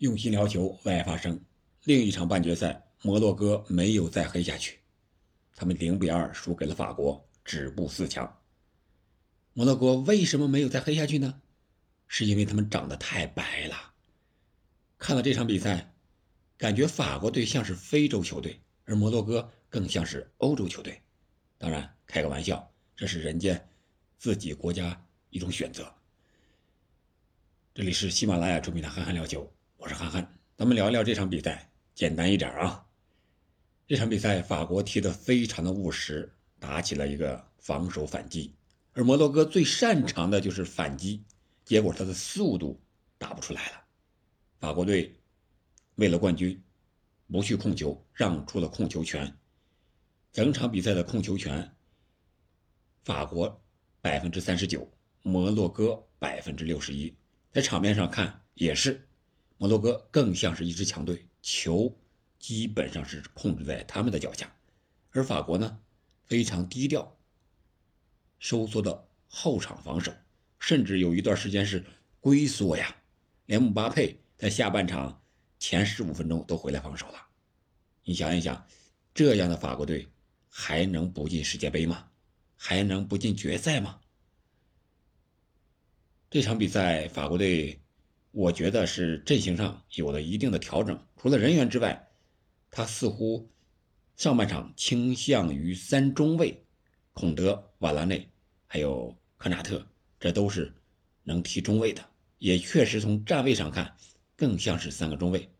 [0.00, 1.38] 用心聊球，为爱发声。
[1.84, 4.78] 另一场半决赛，摩洛哥没有再黑下去，
[5.54, 8.40] 他们零比二输给了法国，止步四强。
[9.52, 11.42] 摩洛哥为什么没有再黑下去呢？
[12.08, 13.76] 是因为他们长得太白了。
[14.96, 15.92] 看了这场比赛，
[16.56, 20.98] 感觉法国队像是非洲球队，而摩洛哥更像是欧洲球队。
[21.58, 23.62] 当然，开个玩笑，这是人家
[24.16, 24.98] 自己国家
[25.28, 25.92] 一种选择。
[27.74, 29.44] 这里是喜马拉雅出品的《憨憨聊球》。
[29.80, 32.84] 我是憨憨，咱们聊聊这场比赛，简单一点啊。
[33.86, 38.54] 这场比赛法国踢得非常的务实，打起了一个防守反击，
[38.92, 41.24] 而摩洛哥最擅长的就是反击，
[41.64, 42.78] 结果他的速度
[43.16, 43.82] 打不出来了。
[44.58, 45.18] 法国队
[45.94, 46.62] 为了冠军，
[47.32, 49.34] 不去控球，让出了控球权。
[50.30, 51.74] 整场比赛的控球权，
[53.02, 53.58] 法国
[54.02, 54.86] 百分之三十九，
[55.22, 57.16] 摩洛哥百分之六十一。
[57.50, 59.06] 在场面上看也是。
[59.60, 61.94] 摩洛哥更像是一支强队，球
[62.38, 64.50] 基本上是控制在他们的脚下，
[65.10, 65.78] 而法国呢
[66.24, 67.14] 非常低调，
[68.38, 70.10] 收缩的后场防守，
[70.58, 71.84] 甚至有一段时间是
[72.20, 72.96] 龟缩呀，
[73.44, 75.22] 连姆巴佩在下半场
[75.58, 77.26] 前十五分钟都回来防守了。
[78.02, 78.66] 你想一想，
[79.12, 80.08] 这样的法国队
[80.48, 82.08] 还能不进世界杯吗？
[82.56, 84.00] 还能不进决赛吗？
[86.30, 87.78] 这场比赛法国队。
[88.32, 92.08] 我觉得是阵型上有了一定的调整，除了人员之外，
[92.70, 93.50] 他似乎
[94.14, 96.64] 上半场倾向于三中卫，
[97.12, 98.30] 孔德、瓦拉内
[98.68, 99.84] 还有科纳特，
[100.20, 100.72] 这都是
[101.24, 103.96] 能踢中卫的，也确实从站位上看
[104.36, 105.50] 更像是三个中卫，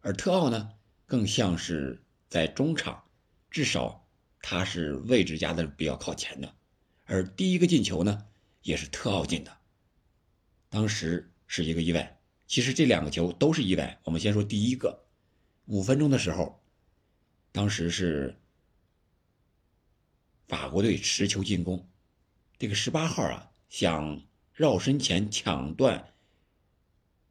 [0.00, 0.70] 而特奥呢
[1.04, 3.02] 更像是在中场，
[3.50, 4.06] 至少
[4.40, 6.54] 他是位置压的比较靠前的，
[7.04, 8.24] 而第一个进球呢
[8.62, 9.50] 也是特奥进的，
[10.68, 11.28] 当时。
[11.54, 14.00] 是一个意外，其实这两个球都是意外。
[14.04, 15.04] 我们先说第一个，
[15.66, 16.58] 五分钟的时候，
[17.52, 18.34] 当时是
[20.48, 21.86] 法国队持球进攻，
[22.56, 24.18] 这个十八号啊想
[24.54, 26.14] 绕身前抢断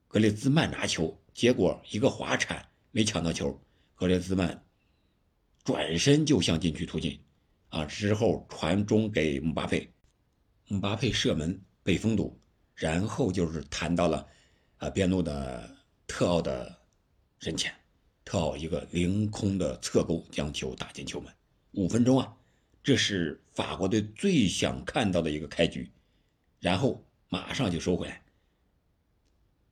[0.07, 3.59] 格列兹曼拿球，结果一个滑铲没抢到球，
[3.95, 4.63] 格列兹曼
[5.63, 7.19] 转身就向禁区突进，
[7.69, 9.91] 啊之后传中给姆巴佩，
[10.67, 12.39] 姆巴佩射门被封堵。
[12.81, 14.27] 然后就是谈到了，
[14.79, 15.69] 啊，边路的
[16.07, 16.75] 特奥的
[17.39, 17.71] 人前，
[18.25, 21.31] 特奥一个凌空的侧勾将球打进球门。
[21.73, 22.35] 五分钟啊，
[22.81, 25.91] 这是法国队最想看到的一个开局，
[26.59, 28.23] 然后马上就收回来。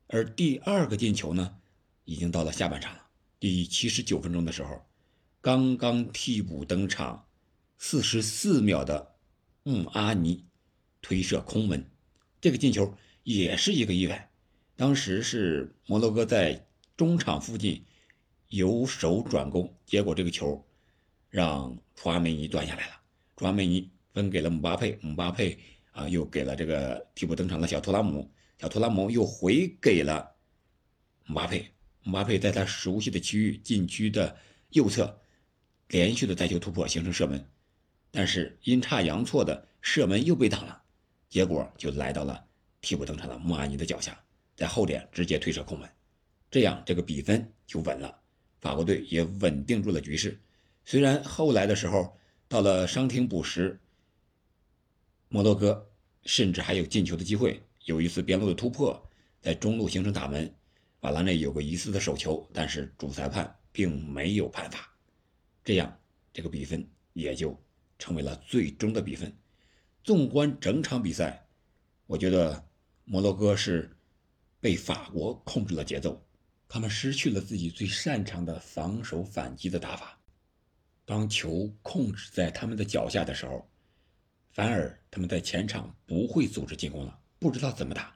[0.05, 1.57] 而第二个进球呢，
[2.05, 3.07] 已经到了下半场了。
[3.39, 4.85] 第七十九分钟的时候，
[5.41, 7.25] 刚刚替补登场，
[7.79, 9.15] 四十四秒的
[9.63, 10.45] 穆阿尼
[11.01, 11.83] 推射空门。
[12.41, 14.31] 这个进球也是一个意外，
[14.75, 17.83] 当时是摩洛哥在中场附近
[18.47, 20.66] 由守转攻，结果这个球
[21.29, 22.94] 让楚阿梅尼断下来了。
[23.35, 25.57] 楚阿梅尼分给了姆巴佩，姆巴佩
[25.91, 30.35] 啊又给了这个替补登场的小图拉姆，小图拉姆又回给了
[31.25, 31.69] 姆巴佩，
[32.03, 34.38] 姆巴佩在他熟悉的区域禁区的
[34.69, 35.19] 右侧
[35.89, 37.45] 连续的带球突破形成射门，
[38.11, 40.83] 但是阴差阳错的射门又被挡了。
[41.29, 42.44] 结果就来到了
[42.81, 44.19] 替补登场的穆阿尼的脚下，
[44.56, 45.90] 在后点直接推射空门，
[46.50, 48.19] 这样这个比分就稳了，
[48.59, 50.39] 法国队也稳定住了局势。
[50.85, 53.79] 虽然后来的时候到了伤停补时，
[55.28, 55.88] 摩洛哥
[56.25, 59.00] 甚至还有进球的机会，有一次边路的突破，
[59.39, 60.51] 在中路形成打门，
[61.01, 64.91] 瓦拉内有个疑似的手球，但是主裁判并没有判罚，
[65.63, 66.00] 这样
[66.34, 67.56] 这个比分也就
[68.00, 69.31] 成为了最终的比分。
[70.09, 71.45] 纵观整场比赛，
[72.07, 72.67] 我觉得
[73.05, 73.95] 摩洛哥是
[74.59, 76.19] 被法国控制了节奏，
[76.67, 80.19] 他们失去了自己最擅长的防守反击的打法。
[81.05, 83.69] 当球控制在他们的脚下的时候，
[84.49, 88.11] 反而他们在前场不会组织进攻了，不知道怎么打。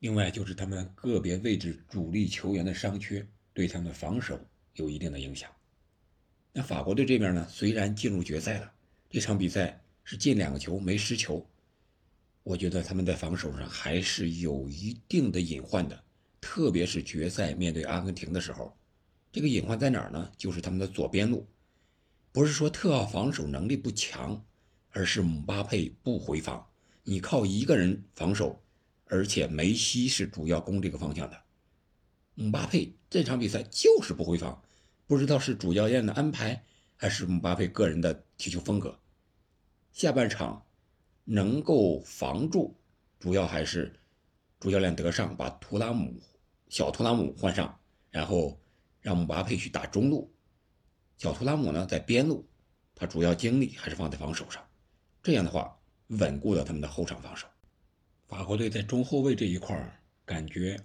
[0.00, 4.38] 另外就是他们个别位置主力球员的伤缺，对他们的防守
[4.74, 5.50] 有一定的影响。
[6.52, 8.70] 那法国队这边呢，虽然进入决赛了，
[9.08, 9.82] 这场比赛。
[10.10, 11.46] 是进两个球没失球，
[12.42, 16.02] 我觉得他们在防守上还是有一定的隐患的，
[16.40, 18.74] 特别是决赛面对阿根廷的时候，
[19.30, 20.32] 这个隐患在哪儿呢？
[20.38, 21.46] 就是他们的左边路，
[22.32, 24.42] 不是说特奥防守能力不强，
[24.92, 26.66] 而是姆巴佩不回防，
[27.02, 28.58] 你靠一个人防守，
[29.04, 31.38] 而且梅西是主要攻这个方向的，
[32.34, 34.58] 姆巴佩这场比赛就是不回防，
[35.06, 36.64] 不知道是主教练的安排，
[36.96, 38.98] 还是姆巴佩个人的踢球风格。
[39.92, 40.64] 下半场
[41.24, 42.76] 能够防住，
[43.18, 43.92] 主要还是
[44.60, 46.20] 主教练德尚把图拉姆
[46.68, 47.78] 小图拉姆换上，
[48.10, 48.60] 然后
[49.00, 50.32] 让姆巴佩去打中路，
[51.16, 52.46] 小图拉姆呢在边路，
[52.94, 54.66] 他主要精力还是放在防守上，
[55.22, 55.76] 这样的话
[56.08, 57.46] 稳固了他们的后场防守。
[58.26, 60.78] 法国队在中后卫这一块感觉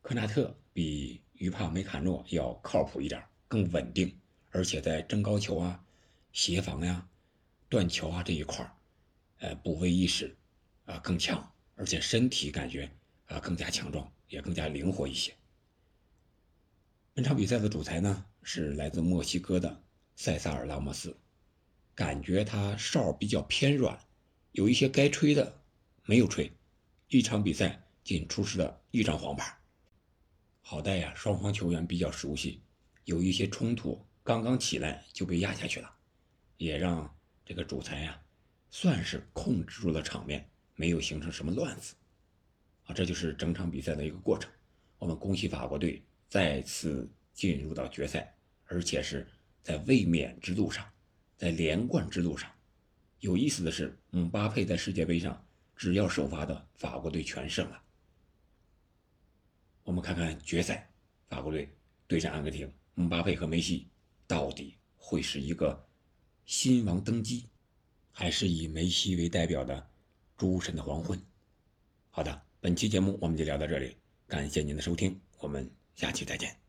[0.00, 4.18] 科纳特比于帕梅卡诺要靠谱一点，更稳定，
[4.50, 5.84] 而且在争高球啊、
[6.32, 7.06] 协防呀、
[7.74, 8.64] 断球啊这一块
[9.40, 10.36] 呃，补位意识
[10.84, 12.88] 啊更强，而且身体感觉
[13.26, 15.34] 啊更加强壮，也更加灵活一些。
[17.12, 19.82] 本场比赛的主裁呢是来自墨西哥的
[20.14, 21.18] 塞萨尔·拉莫斯，
[21.96, 23.98] 感觉他哨比较偏软，
[24.52, 25.60] 有一些该吹的。
[26.04, 26.52] 没有吹，
[27.08, 29.58] 一场比赛仅出示了一张黄牌。
[30.60, 32.62] 好在呀，双方球员比较熟悉，
[33.04, 35.92] 有一些冲突刚刚起来就被压下去了，
[36.56, 37.12] 也让
[37.44, 38.20] 这个主裁呀
[38.70, 41.94] 算是控制住了场面，没有形成什么乱子。
[42.84, 44.50] 啊，这就是整场比赛的一个过程。
[44.98, 48.34] 我们恭喜法国队再次进入到决赛，
[48.66, 49.26] 而且是
[49.62, 50.84] 在卫冕之路上，
[51.36, 52.50] 在连冠之路上。
[53.20, 55.40] 有意思的是，姆巴佩在世界杯上。
[55.76, 57.82] 只要首发的法国队全胜了。
[59.82, 60.88] 我们看看决赛，
[61.28, 61.68] 法国队
[62.06, 63.88] 对战阿根廷，姆巴佩和梅西
[64.24, 65.84] 到底会是一个
[66.46, 67.46] 新王登基，
[68.12, 69.86] 还是以梅西为代表的
[70.36, 71.20] 诸神的黄昏？
[72.10, 73.96] 好的，本期节目我们就聊到这里，
[74.26, 76.63] 感谢您的收听，我们下期再见。